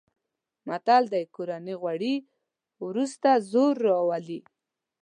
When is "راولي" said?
3.85-4.39